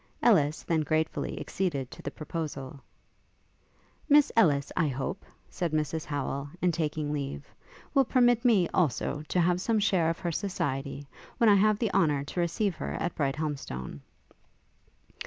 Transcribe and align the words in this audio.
Ellis 0.23 0.63
then 0.63 0.81
gratefully 0.81 1.39
acceded 1.39 1.91
to 1.91 2.01
the 2.01 2.09
proposal. 2.09 2.79
'Miss 4.09 4.31
Ellis, 4.35 4.71
I 4.75 4.87
hope,' 4.87 5.23
said 5.47 5.73
Mrs 5.73 6.05
Howel, 6.05 6.49
in 6.59 6.71
taking 6.71 7.13
leave, 7.13 7.45
'will 7.93 8.05
permit 8.05 8.43
me, 8.43 8.67
also, 8.73 9.21
to 9.27 9.39
have 9.39 9.61
some 9.61 9.77
share 9.77 10.09
of 10.09 10.17
her 10.17 10.31
society, 10.31 11.05
when 11.37 11.49
I 11.51 11.55
have 11.55 11.77
the 11.77 11.93
honour 11.93 12.23
to 12.23 12.39
receive 12.39 12.73
her 12.77 12.93
at 12.95 13.13
Brighthelmstone.' 13.13 14.01